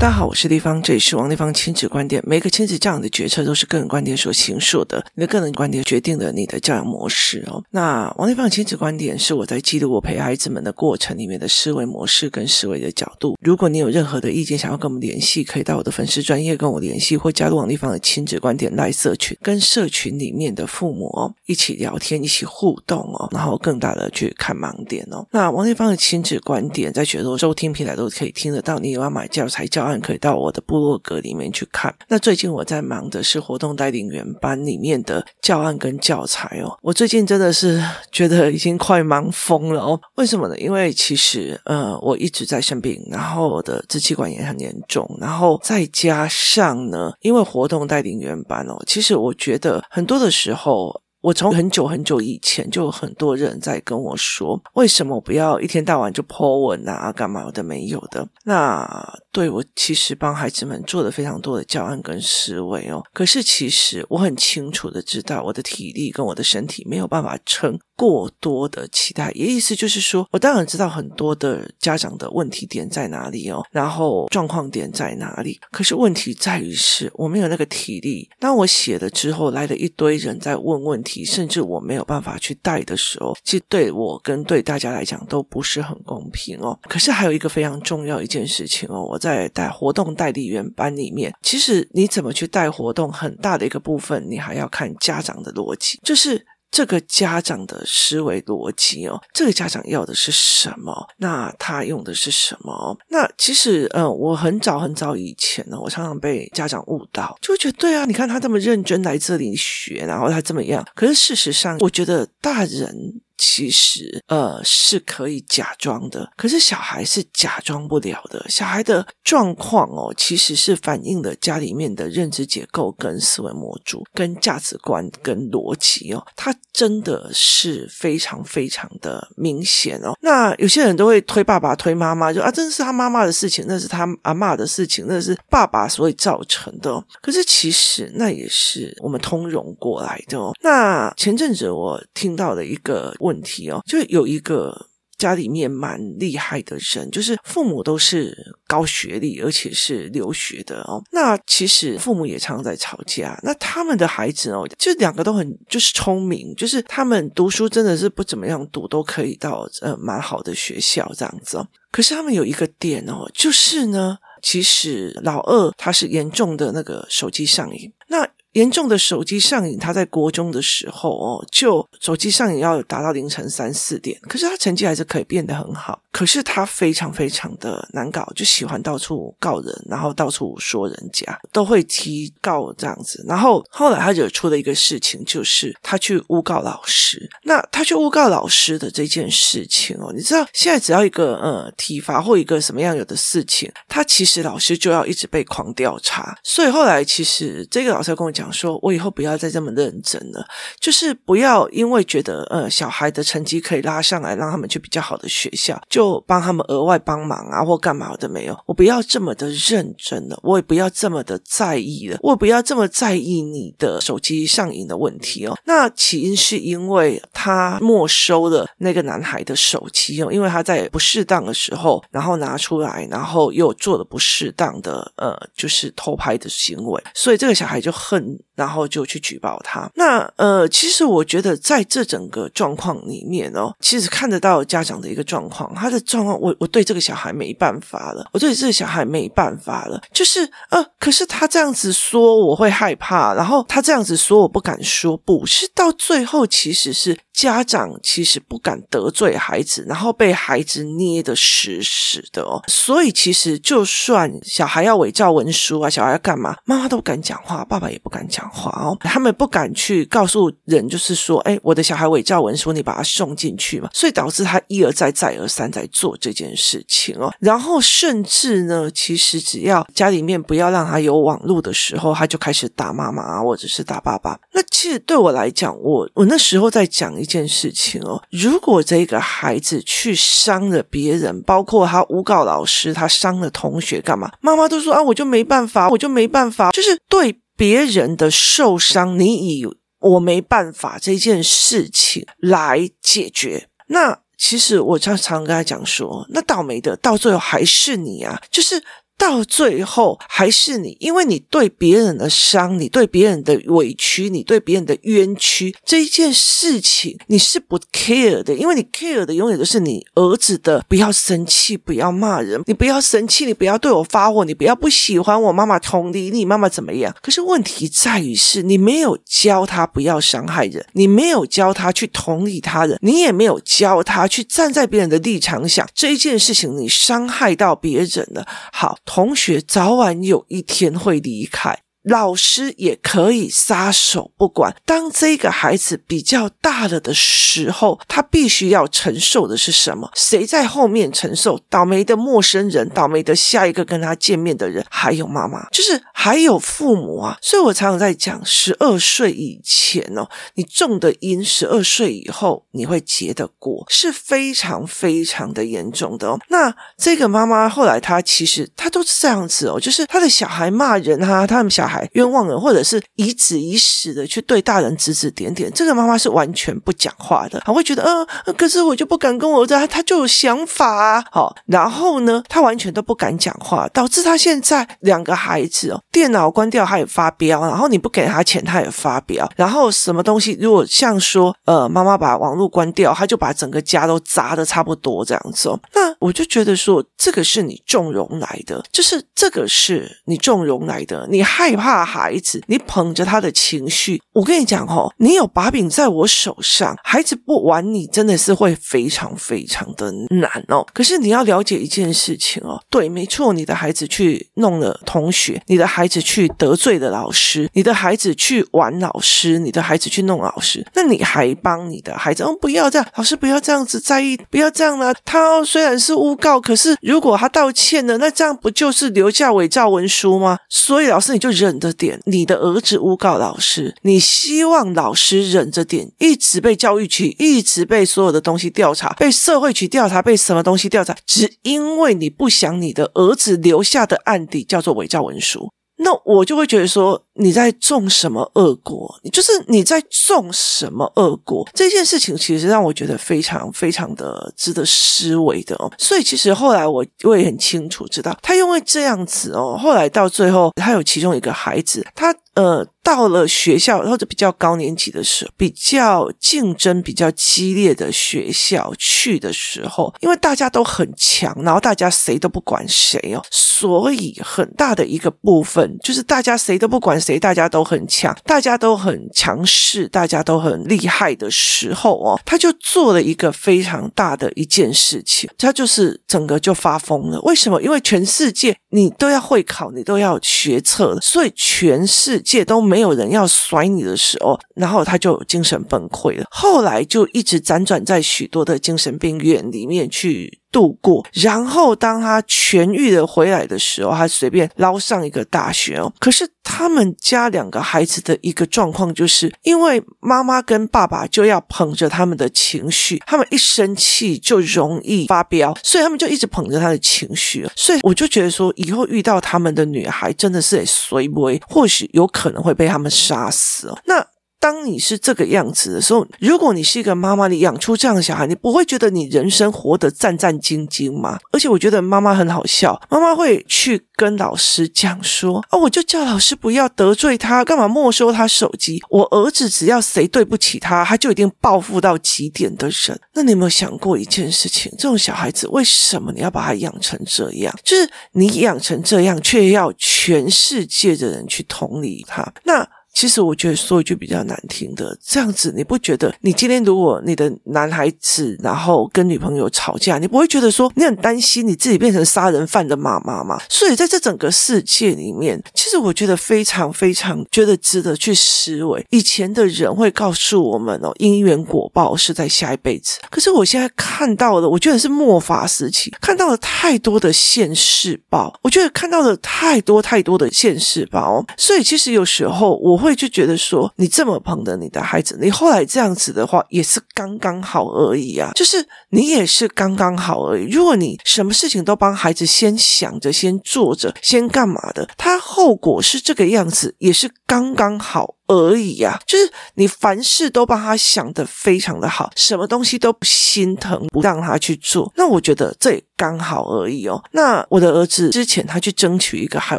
[0.00, 2.22] 大家好，我是丽芳，这里是王丽芳亲子观点。
[2.24, 7.60] 每个亲子教养的决策都是个人观点所形塑的，你的个人观点决定了你的教养模式哦。
[7.72, 13.36] 那王丽芳亲子观点是我在记录我陪孩子们的过程里面的思维模式跟思维的角度。
[13.42, 25.26] 如果你有任何的意见想要跟我们联系，可以到我的粉丝专业跟我联系，或加入王丽芳的亲子观点赖社群，跟社群里面的父母哦一起聊天，一起互动哦，然后更大的去看盲点哦。
[25.32, 28.78] 那王丽芳的亲子观点在许多收听平台都可以听得到。
[28.78, 29.87] 你有要买教材教？
[30.00, 31.94] 可以到我的部落格里面去看。
[32.08, 36.76] 那最近我在忙的是活动带领员班里面的教案跟教材哦。
[36.82, 40.00] 我最近真的是觉得已经快忙疯了哦。
[40.16, 40.58] 为什么呢？
[40.58, 51.00] 因为其实呃我一直在生病，然后我的支气管炎很严重，然后再加上呢，因为活动带领员班哦，其实我觉得很多的时候。
[51.20, 58.26] 我从很久很久以前就有很多人在跟我说，为什么不要一天到晚就 po 文啊，干嘛的没有的？
[58.44, 58.88] 那
[59.32, 63.02] 对我其实帮孩子们做了非常多的教案跟思维哦。
[63.12, 69.32] 可是其实我很清楚的知道，我的体力跟我的身体没有办法撑过多的期待。
[69.34, 75.58] 也意思就是说，我当然知道很多的家长的问题点在哪里哦，然后状况点在哪里。
[75.72, 78.30] 可是问题在于是我没有那个体力。
[78.38, 81.08] 当我写了之后，来了一堆人在问问题。
[81.24, 86.78] 甚至我没有办法去带的时候，其实对我跟对大家来讲都不是很公平哦。
[86.84, 96.46] 可是还有一个非常重要一件事情哦，我在带活动代理员班里面，其实你怎么去带活动，很大的一个部分，你还要看家长的逻辑，就是。
[96.70, 100.94] 这个家长的思维逻辑哦，这个家长要的是什么？
[101.16, 102.96] 那他用的是什么？
[103.08, 110.86] 那其实，嗯，我很早很早以前呢，我常常被家长误导，就会觉得对啊，你看他这么认真来这里学，然后他这么样。
[110.94, 113.20] 可是事实上，我觉得大人。
[113.38, 118.44] 其实，呃，是可以假装的，可是小孩是假装不了的。
[118.48, 130.12] 小孩的状况哦，其实是反映了家里面的认知结构、跟思维模组、跟价值观、跟逻辑哦，它真的是非常非常的明显哦。
[130.20, 137.04] 那有些人都会推爸爸、推妈妈，就啊，这是他妈妈的事情，那是他阿妈的事情，那是爸爸所以造成的哦。
[137.22, 140.52] 可是其实那也是我们通融过来的哦。
[140.60, 143.14] 那前阵子我听到了一个。
[143.28, 144.86] 问题哦，就有一个
[145.18, 148.32] 家里面蛮厉害的人，就是父母都是
[148.68, 151.02] 高学历，而且是留学的哦。
[151.10, 153.36] 那其实父母也常常在吵架。
[153.42, 161.66] 那他们的孩子哦，就两个都很就是聪明，就是他们读书真的是不怎么样读，都可以到呃蛮好的学校这样子哦。
[161.90, 167.92] 可是他们有一个点哦，就是呢，其实老二他是严重的那个手机上瘾。
[168.06, 176.00] 那严重的手机上瘾，他在国中的时候哦，就手机上瘾要达到凌晨三四点，可是他成绩还是可以变得很好。
[176.10, 183.24] 可是他非常非常的难搞，就喜欢到处告人，然后到处说人家，都会提告这样子。
[183.28, 187.28] 然后后来他惹出了一个事情，就是他去诬告老师。
[187.44, 196.36] 那他去诬告老师的这件事情哦，你知道现在只要一个呃体罚或一个什么样有的事情，他其实老师就要一直被狂调查。
[196.42, 200.46] 所以后来其实这个老师跟我讲讲说，我以后不要再这么认真了，
[200.78, 205.80] 就是不要因为觉得呃小孩的成绩可以拉上来，让他们去比较好的学校。
[205.88, 208.58] 就帮他们额外帮忙啊，或干嘛的没有？
[208.66, 215.58] 我不要这么的认真了，我也不要这么的在意了，我也不要这么在意你的手机上瘾的问题哦。
[215.64, 229.88] 那起因是因为他没收了那个男孩的手机哦，因为他在不适当的时候，然后拿出来，然后又做了不适当的呃，就是偷拍的行为，所以这个小孩就恨，然后就去举报他。
[229.94, 240.40] 那呃，其实我觉得在这整个状况里面哦，其实看得到家长的一个状况，他的状况，我我对这个小孩没办法了，我对这个小孩没办法了，就是
[240.70, 247.16] 呃，可是他这样子说，我会害怕，然后他这样子说，我不敢说不，是到最后其实是。
[247.38, 252.60] 家长其实不敢得罪孩子，然后被孩子捏得死死的哦。
[252.66, 258.96] 所以其实就算小孩要伪造文书啊，小孩要干嘛，妈妈都不敢讲话，爸爸也不敢讲话哦。
[259.00, 263.88] 他们不敢去告诉人，就是说，哎，我的小孩伪造文书，你把他送进去嘛。
[263.92, 267.32] 所以导致他一而再，再而三在做这件事情哦。
[267.38, 274.36] 然后甚至呢，其实只要家里面不要让他有网络的时候，他就开始打妈妈或者是打爸爸。
[274.52, 277.28] 那其实对我来讲，我我那时候在讲一。
[277.28, 284.32] 件事情哦，如果这个孩子去伤了别人，包括他诬告老师，他伤了同学，干嘛？
[284.40, 289.66] 妈妈都说啊，我就没办法，我就没办法，就是对别人的受伤，你以
[289.98, 293.68] 我没办法这件事情来解决。
[293.88, 298.82] 那其实我常常跟他讲说，那倒霉的到最后还是你啊，就是。
[299.18, 310.84] 到最后还是你，因为你对别人的伤，你对别人的委屈，你对别人的冤屈这一件事情，你是不 care 的，因为你 care 的永远都是你儿子的。
[310.88, 317.12] 不要生气，不要骂人，你不要生气，你不要对我发火，你不要不喜欢我，妈妈同理你，妈妈怎么样？
[317.20, 328.46] 可是问题在于是你没有教他不要伤害人，你没有教他去同理他人，你也没有教他去站在别人的立场想这一件事情，你伤害到别人了。
[328.72, 328.96] 好。
[329.10, 331.82] 同学早晚有一天会离开。
[332.08, 334.74] 老师也可以撒手不管。
[334.84, 340.10] 当这个孩子比较大了的时候，他必须要承受的是什么？
[340.14, 341.60] 谁在后面承受？
[341.68, 347.36] 倒霉的陌生人，倒霉的下一个跟他见面的人，还有妈妈，就是还有父母啊。
[347.42, 356.38] 所以我常常在讲，十二岁以前哦，你种的因，十二岁以后你会结的果，是非常非常的严重的哦。
[356.48, 361.97] 那这个妈妈后来她其实她都是这样子哦，就是她的小孩骂人啊，他们小孩。
[362.12, 391.87] 冤枉人，或者是以指以死的去对大人指指点点，这个妈妈是完全不讲话的，她会觉得，呃，可是我就不敢跟我儿子，他就有想法啊，好，然后呢，他完全都不敢讲话，导致他现在两个孩子哦，电脑关掉他也发飙，然后你不给他钱他也发飙，然后什么东西如果像说，呃，妈妈把网络关掉，他就把整个家都砸的差不多这样子哦，那我就觉得说，这个是你纵容来的，就是这个是你纵容来的，你害怕。
[391.88, 400.86] 怕孩子，你捧着他的情绪，我跟你讲哦，你有把柄在我手上，孩子不玩你，真的是会非常非常的难哦。
[400.92, 412.42] 可是你要了解一件事情哦，对，没错，你的孩子去弄了同学，你的孩子去得罪了老师，你的孩子去玩老师，你的孩子去弄老师，那你还帮你的孩子？
[412.42, 415.14] 哦，不要这样，老师不要这样子在意，不要这样呢。
[415.24, 420.58] 他虽然是诬告，可是如果他道歉了，那这样不就是留下伪造文书吗？
[420.68, 421.67] 所以老师你就忍。
[421.68, 435.70] 忍着点，你的儿子诬告老师，你希望老师忍着点，一直被教育局，一直被所有的东西调查，被社会局调查，被什么东西调查，只因为你不想你的儿子留下的案底叫做伪造文书。
[436.00, 439.18] 那我就会觉得说，你在种什么恶果？
[439.32, 441.66] 就是你在种什么恶果？
[441.72, 445.90] 这件事情其实让我觉得非常非常的值得思维的哦。
[445.98, 452.34] 所以其实后来我我也很清楚知道，他因为这样子哦，后来到最后，他有其中一个孩子，他。
[452.54, 477.40] 呃，到了学校或者比较高年级的时候，比较竞争比较激烈的学校去的时候，因为大家都很强，然后大家谁都不管谁哦，所以很大的一个部分就是大家谁都不管谁，大家都很强，大家都很强势，大家都很厉害的时候哦，他就做了一个非常大的一件事情，他就是整个就发疯了。
[477.40, 477.82] 为什么？
[477.82, 482.68] 因为全世界你都要会考，你都要学测，所以全世界。
[482.68, 486.44] 都没有人要甩你的时候，然后他就精神崩溃了。
[486.50, 491.26] 后来就一直辗转在许多的精神病院里面去度过。
[491.32, 496.10] 然后当他痊愈的回来的时候，他随便捞上一个大学哦。
[496.18, 507.68] 可是他们家两个孩子的一个状况，就是因为妈妈跟爸爸就要捧着他们的情绪，他们一生气就容易发飙，所以他们就一直捧着他的情绪。
[507.76, 512.26] 所以我就觉得说，以后遇到他们的女孩，真的是得随不为，或许有。
[512.38, 513.98] 可能会被他们杀死哦。
[514.04, 514.24] 那
[514.60, 521.38] 当你是这个样子的时候，如果你是一个妈妈，你养出这样的小孩，你不会觉得你人生活得战战兢兢吗？
[521.52, 529.00] 而且我觉得妈妈很好笑，妈妈会去跟老师讲说：“啊，我就叫老师不要得罪他，干嘛没收他手机？
[529.10, 534.90] 我儿子只要谁对不起他，他就一定报复到极点的人。”那你有没有想过一件事情？
[534.98, 537.72] 这种小孩子为什么你要把他养成这样？
[537.84, 542.52] 就是你养成这样，却要全世界的人去同理他。
[542.64, 542.88] 那。
[543.18, 546.32] 其实我觉得说一句比较难听的，这样子你不觉得？
[546.40, 553.60] 你今天如果你的男孩子然后跟女朋友吵架，你不会觉得说你很担心你自己变成杀人犯的妈妈吗？
[553.68, 559.04] 所以在这整个世界里面，其实我觉得非常非常觉得值得去思维。
[559.10, 563.18] 以前的人会告诉我们哦，因缘果报是在下一辈子。
[563.30, 571.44] 可是我现在看到了，我觉得是末法时期，看到了太多的现世报，我觉得看到了太多太多的现世报。
[571.56, 573.07] 所以其实有时候我会。
[573.08, 578.52] 会就觉得说，你这么捧着你的孩子，你后来这样子的话，也是刚刚好而已啊。
[578.54, 580.70] 就是你也是刚刚好而已。
[580.70, 595.10] 如果你什么事情都帮孩子先想着、先做着、先干嘛的，他后果是这个样子，也是刚刚好而已呀、啊，就是你凡事都帮他想得非常的好，什么东西都不心疼，不让他去做。
[595.16, 597.22] 那我觉得这也刚好而已哦。
[597.32, 599.78] 那我的儿子之前他去争取一个海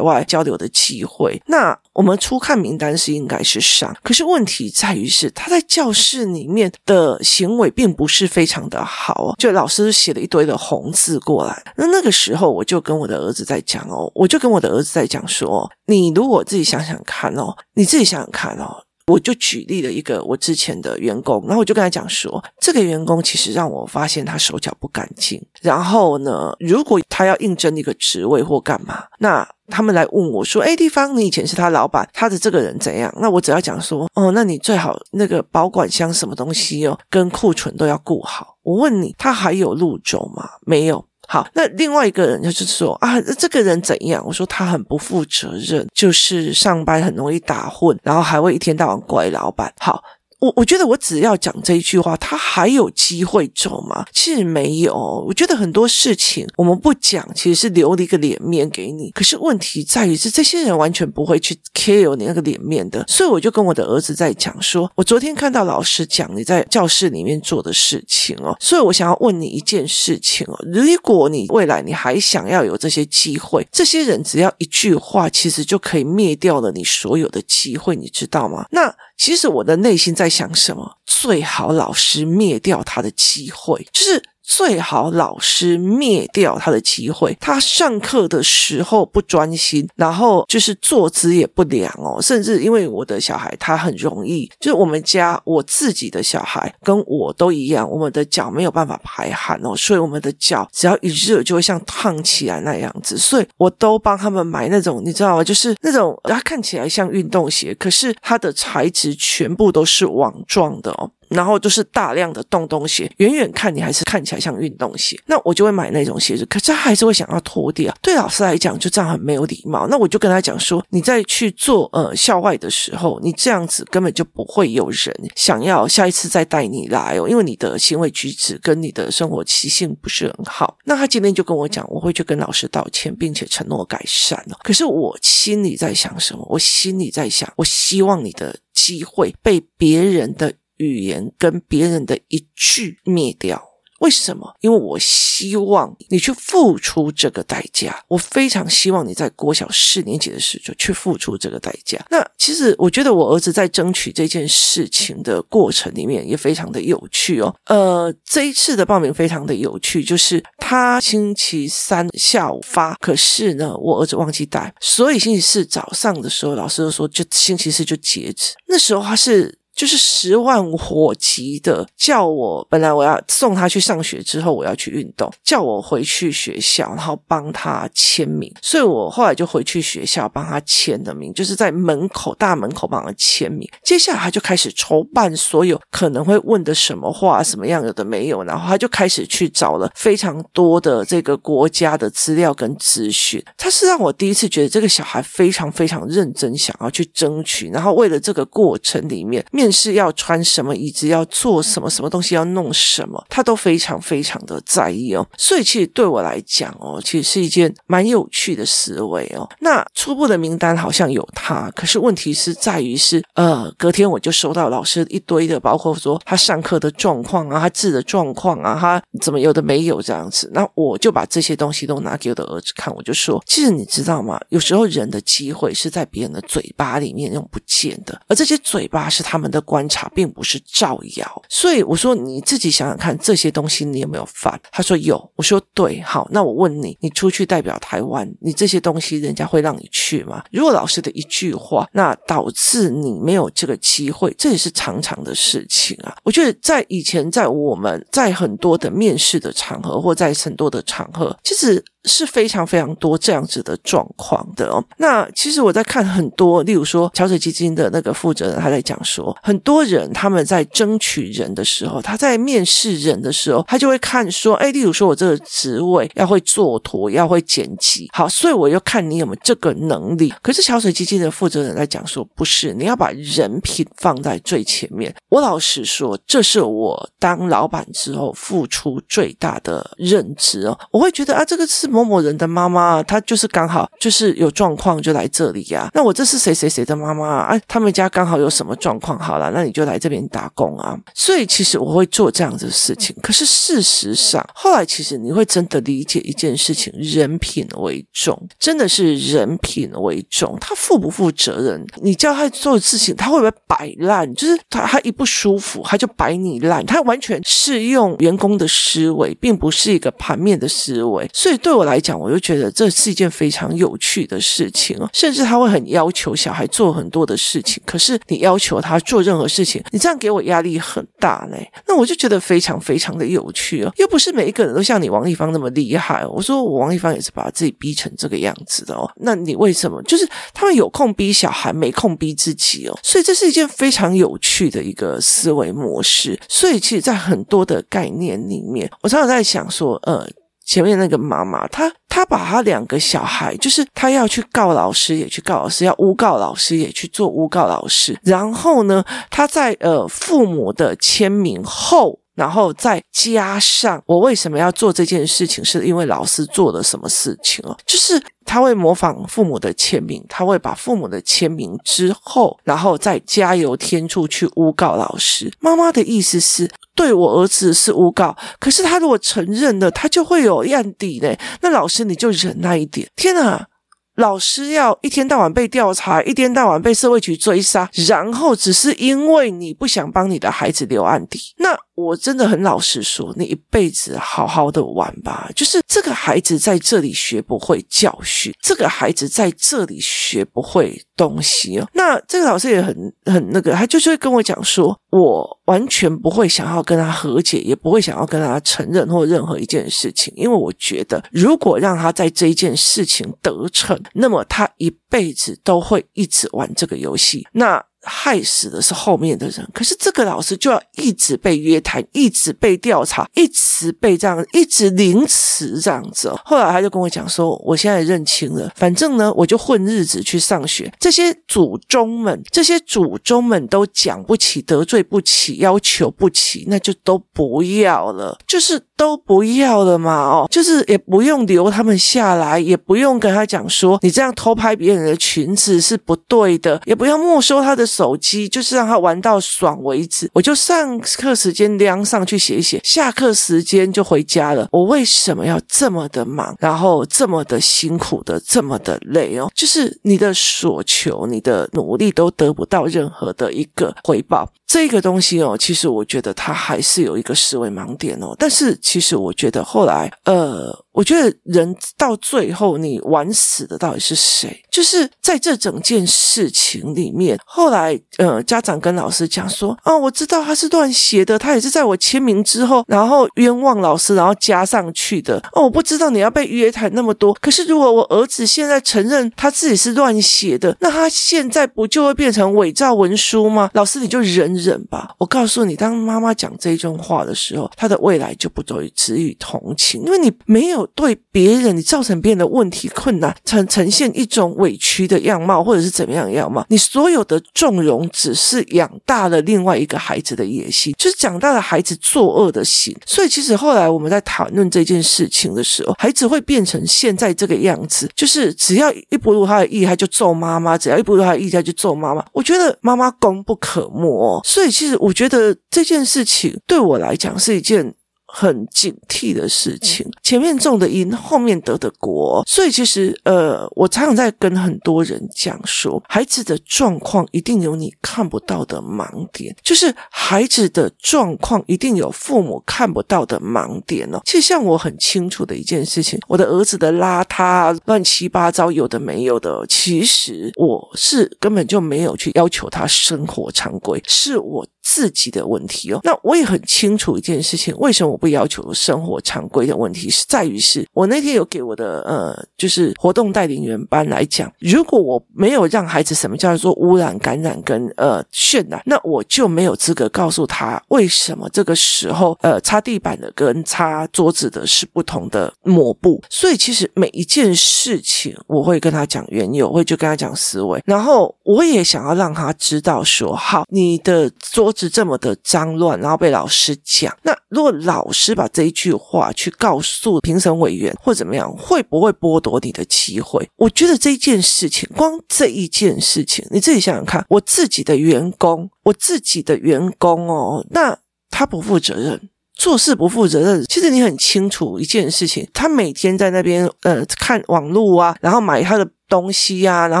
[0.00, 11.62] 外交流的机会，那我们初看名单是应该是上，可是问题在于是他在教室里面的行为并不是非常的好，就老师写了一堆的红字过来。
[11.76, 18.84] 那那个时候我就跟我的儿子在讲哦，我就跟我的儿子在讲说，你如果自己想想看哦，你自己想想看哦。
[19.10, 25.44] 我就举例了一个我之前的员工，然后我就跟他讲说，这个员工其实让我发现他手脚不干净。
[25.60, 40.48] 然后呢，如果他要应征一个职位或干嘛，那他们来问我说：“哎，地方，你以前是他老板，他的这个人怎样？”那我只要讲说：“哦，那你最好那个保管箱什么东西哦，跟库存都要顾好。”我问你，他还有路走吗？
[40.66, 41.04] 没有。
[41.30, 44.20] 好，那另外一个人就是说啊，这个人怎样？
[44.26, 49.72] 我说他很不负责任，就是上班很容易打混，然后还会一天到晚怪老板。
[49.78, 50.02] 好。
[50.40, 54.04] 我我觉得我只要讲这一句话，他还有机会走吗？
[54.12, 54.94] 其实没有。
[55.26, 59.10] 我觉得很多事情我们不讲，其实是留了一个脸面给你。
[59.10, 63.04] 可是问题在于是，这些人完全不会去 care 你那个脸面的。
[63.06, 78.64] 所以我就跟我的儿子在讲说，我昨天看到老师讲你在教室里面做的事情哦，所以我想要问你一件事情哦，如果你未来你还想要有这些机会，这些人只要一句话，其实就可以灭掉了你所有的机会，你知道吗？
[78.70, 78.94] 那。
[79.20, 80.98] 其实我的内心在想什么？
[81.04, 84.22] 最好老师灭掉他的机会，就是。
[84.50, 87.36] 最好老师灭掉他的机会。
[87.40, 92.20] 他上课的时候不专心，然后就是坐姿也不良哦。
[92.20, 103.16] 甚至因为我的小孩他很容易，就是我们家我自己的小孩跟我都一样，我们的脚没有办法排汗哦，所以我们的脚只要一热就会像烫起来那样子。
[103.16, 105.44] 所以我都帮他们买那种，你知道吗？
[105.44, 111.08] 就是那种它看起来像运动鞋，可是它的材质全部都是网状的哦。
[111.30, 116.44] 然后就是大量的洞洞鞋，远远看你还是看起来像运动鞋，那我就会买那种鞋子。
[116.46, 117.94] 可是他还是会想要脱掉。
[118.02, 119.86] 对老师来讲，就这样很没有礼貌。
[119.88, 130.76] 那我就跟他讲说，你在去做呃校外的时候，你这样子根本就不会有人想要下一次再带你来哦，因为你的行为举止跟你的生活习性不是很好。
[130.84, 134.58] 那他今天就跟我讲，我会去跟老师道歉，并且承诺改善了。
[134.62, 136.44] 可是我心里在想什么？
[136.50, 140.52] 我心里在想，我希望你的机会被别人的。
[140.80, 143.62] 语言跟别人的一句灭掉，
[144.00, 144.54] 为什么？
[144.60, 148.02] 因为我希望你去付出这个代价。
[148.08, 152.02] 我非常希望你在国小四年级的时候就去付出这个代价。
[152.10, 157.54] 那其实我觉得我儿子在争取这件事情的过程里面也非常的有趣哦。
[157.66, 168.54] 呃，这一次的报名非常的有趣，就是他星期三下午发，可是呢，我儿子忘记带，所以星期四早上的时候，老师就说就星期四就截止。
[168.66, 169.59] 那时候他是。
[169.80, 183.66] 就是十万火急的叫我，本来我要送他去上学，之后我要去运动，叫我回去学校，然后帮他签名，所以我后来就回去学校帮他签的名，就是在门口大门口帮他签名。
[183.82, 193.42] 接下来他就开始筹办所有可能会问的什么话，什么样有的没有，然后他就开始去找了非常多的这个国家的资料跟资讯。
[193.56, 199.69] 他是让我第一次觉得这个小孩非常非常认真，想要去争取，然后为了这个过程里面面。
[199.70, 205.26] 是要穿什么椅子，要做什么什么东西，要弄什么，他都非常非常的在意哦。
[205.36, 209.48] 所以其实对我来讲哦，其实是一件蛮有趣的思维哦。
[209.60, 220.50] 那初步的名单好像有他，可是问题是在于是呃，隔天我就收到老师一堆的，包括说他上课的状况啊，他字的状况啊，他怎么有的没有这样子。
[220.52, 224.40] 那我就把这些东西都拿给我的儿子看，我就说，其实你知道吗？
[224.48, 229.59] 有时候人的机会是在别人的嘴巴里面用不见的，而这些嘴巴是他们的。
[229.60, 234.60] 观察并不是造谣，所以我说你自己想想看，这些东西你有没有犯？
[234.72, 240.42] 他说有，我说对，好，那我问你，你出去代表台湾，你这些东西人家会让你去吗？
[240.50, 246.16] 如果老师的一句话，那导致你没有这个机会，这也是常常的事情啊。
[246.22, 251.84] 我觉得在以前，在我们在很多的面试的场合，或在很多的场合，其实。
[252.04, 254.82] 是非常非常多这样子的状况的哦。
[254.96, 270.32] 那其实我在看很多，例如说桥水基金的那个负责人，他在讲说，很多人他们在争取人的时候，他在面试人的时候，他就会看说，哎，例如说我这个职位要会做图，要会剪辑，好，所以我要看你有没有这个能力。
[270.40, 275.14] 可是桥水基金的负责人在讲说，不是，你要把人品放在最前面。
[275.28, 280.78] 我老实说，这是我当老板之后付出最大的认知哦。
[280.90, 281.89] 我会觉得啊，这个是。
[281.90, 285.90] 某某人的妈妈，她就是刚好就是有状况就来这里呀、啊。
[285.92, 287.46] 那我这是谁谁谁的妈妈啊？
[287.50, 289.18] 哎，他们家刚好有什么状况？
[289.18, 290.96] 好了，那你就来这边打工啊。
[291.14, 293.14] 所以其实我会做这样子的事情。
[293.22, 300.56] 可是事实上，后来其实你会真的理解一件事情：人品为重，真的是人品为重。
[300.60, 301.84] 他负不负责任？
[302.02, 304.32] 你叫他做的事情，他会不会摆烂？
[304.34, 306.84] 就是他他一不舒服，他就摆你烂。
[306.86, 311.28] 他完全是用员工的思维，并不是一个盘面的思维。
[311.32, 315.08] 所以对我我来讲，我就觉得这是一件非常有趣的事情哦。
[315.12, 321.70] 甚至他会很要求小孩做很多的事情，可是你要求他做任何事情，你这样给我压力很大嘞。
[321.86, 323.92] 那我就觉得非常非常的有趣哦。
[323.96, 326.26] 又不是每一个人都像你王丽芳那么厉害。
[326.26, 329.10] 我说我王丽芳也是把自己逼成这个样子的哦。
[329.16, 330.02] 那你为什么？
[330.02, 332.98] 就是他们有空逼小孩，没空逼自己哦。
[333.02, 336.38] 所以这是一件非常有趣的一个思维模式。
[336.48, 340.28] 所以其实，在很多的概念里面，我常常在想说，呃。
[340.70, 348.16] 前面那个妈妈，她她把她两个小孩，就是她要去告老师，也去告老师；要诬告老师，也去做诬告老师。
[348.22, 358.18] 然后呢，她在呃父母的签名后，然后再加上我为什么要做这件事情，是因为老师做了什么事情哦，就是。
[358.46, 365.52] 他会模仿父母的签名，他会把父母的签名之后，然后再加油添醋去诬告老师。
[365.60, 371.32] 妈妈的意思是对我儿子是诬告，可是他如果承认了，他就会有案底呢。
[371.60, 373.08] 那老师你就忍耐一点。
[373.14, 373.68] 天哪！
[374.16, 381.40] 老师要一天到晚被调查，一天到晚被社会局追杀，然后只是因为你不想帮你的孩子留案底。
[381.56, 385.50] 那我真的很老实说，你一辈子好好的玩吧。
[385.54, 391.88] 就是这个孩子在这里学不会教训，这个孩子在这里学不会东西哦。
[391.94, 392.94] 那这个老师也很
[393.26, 403.98] 很那个，他就是会跟我讲说，我完全不会想要跟他和解，也不会想要跟他承认或任何一件事情，因为我觉得如果让他在这一件事情得逞。
[404.12, 409.66] 那么他一辈子都会一直玩这个游戏，那害死的是后面的人。
[409.72, 416.32] 可是这个老师就要一直被约谈，一直被调查，一直被这样，一直凌迟这样子。
[416.44, 420.92] 后来他就跟我讲说：“我现在认清了，反正呢，我就混日子去上学。
[420.98, 428.38] 这些祖宗们，这些祖宗们都讲不起，得罪不起，要求不起，那就都不要了。
[428.46, 440.30] 就是。”都不要了嘛，哦，就是也不用留他们下来，也不用跟他讲说你这样偷拍别人的裙子是不对的，也不要没收他的手机，就是让他玩到爽为止。
[440.32, 444.68] 我就上课时间量上去写一写，下课时间就回家了。
[444.70, 449.50] 我为什么要这么的忙，然后这么的辛苦的，这么的累哦？
[449.54, 454.48] 就是你的所求，你的努力都得不到任何的一个回报。
[454.72, 458.78] 这个东西哦，其实我觉得它还是有一个思维盲点哦，但是。
[458.80, 460.84] 其实我觉得后来，呃。
[460.92, 464.60] 我觉得人到最后，你玩死的到底是谁？
[464.68, 475.40] 就是在这整件事情里面，后来呃，家长跟老师讲说，啊，我知道他是乱写的，他也是在我签名之后，然后冤枉老师，然后加上去的。
[475.52, 477.32] 哦，我不知道你要被约谈那么多。
[477.34, 483.70] 可是如果我儿子现在承认他自己是乱写的，那他现在不就会变成伪造文书吗？
[483.74, 485.14] 老师，你就忍忍吧。
[485.18, 490.86] 我告诉你，当妈妈讲这一种话的时候，他的未来就不足以止于同情，因为你没有。
[490.94, 496.66] 对别人，你造成别人的问题困难，呈呈现一种委屈的样貌，或者是怎么样样貌？
[496.68, 502.94] 你所有的纵容，只是养大了另外一个孩子的野心，就是养大了孩子作恶的心。
[503.06, 512.22] 所以，其实后来我们在谈论这件事情的时候，孩子会变成现在这个样子，就是只要一不如他的意，他就揍妈妈；只要一不如他的意，他就揍妈妈。
[512.32, 514.42] 我觉得妈妈功不可没。
[514.52, 517.94] 所以，其实我觉得这件事情对我来讲是一件。
[518.32, 522.42] 很警惕的事情，前面种的因，后面得的果。
[522.46, 534.20] 所以其实，呃，我常常在跟很多人讲说，孩子的状况一定有你看不到的盲点，就是孩子的状况一定有父母看不到的盲点哦。
[534.24, 544.66] 其实像我很清楚的一件事情，我的儿子的邋遢、乱七八糟、有的没有的，其实我是根本就没有去要求他生活常规，是我。
[544.82, 566.22] 自己的问题哦，那我也很清楚一件事情，为什么我不要求生活常规的问题是在于是我那天有给我的呃，就是活动带领员班来讲，如果我没有让孩子什么叫做污染、感染跟呃渲染，那我就没有资格告诉他为什么这个时候呃擦地板的跟擦桌子的是不同的抹布。
[566.30, 574.69] 所以其实每一件事情我会跟他讲缘由，我会就跟他讲思维，然后我也想要让他知道说，好，你的桌。
[574.76, 577.16] 是这么的脏乱，然后被老师讲。
[577.22, 583.48] 那如果老师把这一句话去告诉评审委员或怎么样，会不会剥夺你的机会？
[583.56, 590.96] 我觉得这一件事情，光这一件事情，你自己想想看，我自己的员工，我自己的员工哦，那
[591.30, 592.28] 他不负责任。
[592.52, 600.00] 做事不负责任，其实你很清楚一件事情，他每天在那边呃看网络啊，然后买他的东西呀、啊，然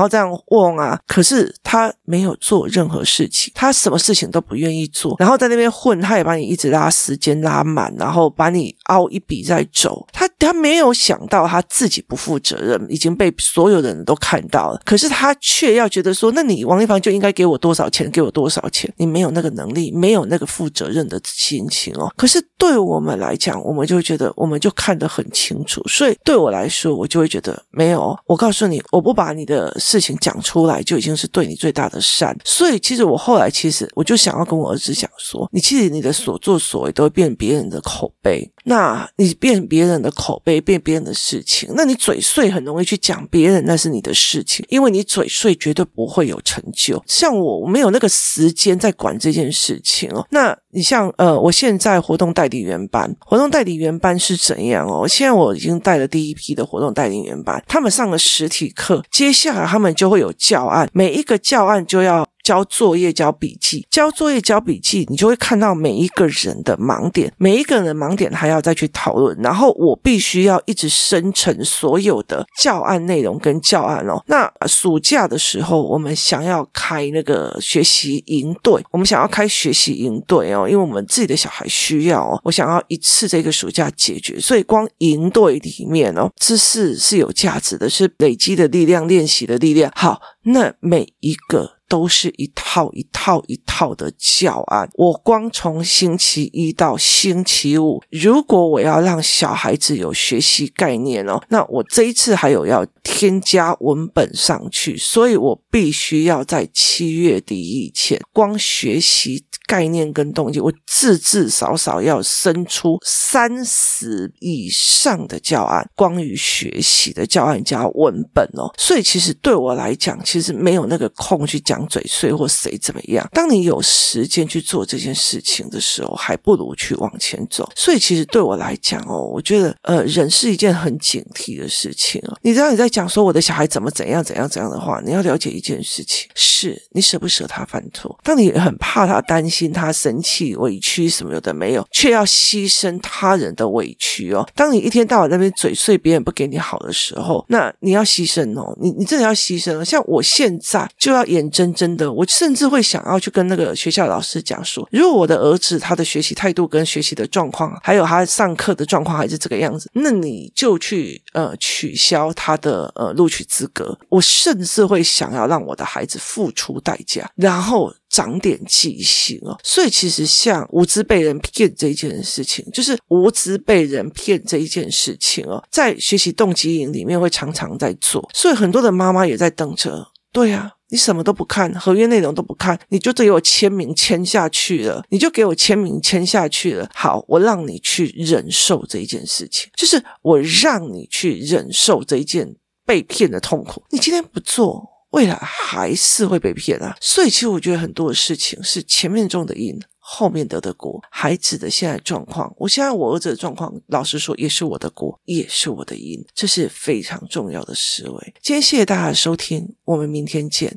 [0.00, 22.40] 后这样问啊，可是他没有做任何事情，他什么事情都不愿意做，然后在那边混，他也把你一直拉时间拉满，然后把你凹一笔再走，他他没有想到他自己不负责任，已经被所有的人都看到了，可是他却要觉得说，那你王丽芳就应该给我多少钱，给我多少钱，你没有那个能力，没有那个负责任的心情哦，可是。
[22.60, 25.82] 对我们来讲，我们就觉得，我们就看得很清楚。
[25.88, 28.14] 所以对我来说，我就会觉得没有。
[28.26, 32.36] 我告诉你，我不把你的事情讲出来，就已经是对你最大的善。
[32.44, 38.50] 所以，其实我后来，其实我就想要跟我儿子讲说，你其实你的所作所为都会变别人的口碑。
[38.64, 47.02] 那你变别人的口碑，变别人的事情，那你嘴碎很容易去讲别人，那是你的事情，因为你嘴碎绝对不会有成就。
[47.06, 50.26] 像我，我没有那个时间在管这件事情哦。
[50.30, 52.30] 那你像呃，我现在活动。
[52.32, 55.06] 代理员班，活动代理员班是怎样哦？
[55.06, 62.24] 现在我已经带了第一批的活动代理员班，他们上了实体课，接下来他们就会有教案，每一个教案就要。
[62.42, 74.22] 交作业、交笔记、交作业、交笔记，你就会看到每一个人的盲点，每一个人的盲点还要再去讨论，然后我必须要一直生成所有的教案内容跟教案哦。
[74.26, 89.92] 那暑假的时候，我们想要开那个学习营队，我们想要开学习营队哦，因为我们自己的小孩需要哦，我想要一次这个暑假解决，所以光营队里面哦，知识是有价值的，是累积的力量、练习的力量。
[89.94, 91.79] 好，那每一个。
[91.90, 94.88] 都是一套一套一套的教案。
[94.94, 118.70] 我光从星期一到星期五，如果我要让小孩子有学习概念哦，那我这一次还有要添加文本上去，所以我必须要在七月底以前，光学习概念跟动机，我至至少少要生出三十以上的教案，关于学习的教案加文本哦。
[118.78, 121.79] 所以其实对我来讲，其实没有那个空去讲。
[121.86, 123.28] 嘴碎或谁怎么样？
[123.32, 127.70] 当你有时间去做这件事情的时候，还不如去往前走。
[127.76, 132.36] 所以，其实对我来讲哦，我觉得呃，人是一件很警惕的事情哦。
[132.42, 138.18] 你知道你在讲说我的小孩怎么怎样怎样怎样的话，你要了解一件事情：是你舍不舍他犯错？
[138.22, 144.46] 当你很怕他担心他生气委屈什么有的没有，却要牺牲他人的委屈哦。
[144.54, 149.84] 当你一天到晚在那边嘴碎，别人不给你好的时候，那你要牺牲哦，你你真的要牺牲哦。
[149.84, 151.69] 像我现在就要眼睁。
[151.72, 163.98] 真的，我甚至会想要去跟那个学校老师讲说，如果我的儿子他的学习态度跟学习的状况，还有他上课的状况还是这个样子，那你就去呃取消他的呃录取资格。
[164.08, 169.58] 我甚至会想要让我的孩子付出代价，然后长点记性哦。
[169.62, 180.08] 所以其实像无知被人骗这一件事情，就是无知被人骗这一件事情哦，在学习动机营里面会常常在做，所以很多的妈妈也在等着。
[180.32, 180.72] 对呀。
[180.90, 186.88] 你什么都不看，合约内容都不看，你就给我签名签下去了，你就给我签名签下去了。
[186.94, 193.82] 好，我让你去忍受这一件事情，就是我让你去忍受这一件被骗的痛苦。
[193.90, 196.96] 你今天不做，未来还是会被骗啊。
[197.00, 199.80] 所以，其实我觉得很多的事情是前面种的因。
[200.12, 208.34] 后面得的果，孩子的现在状况，我现在我儿子的状况，老实说也是我的果，也是我的因，这是非常重要的思维。
[208.42, 210.76] 今天谢谢大家的收听，我们明天见。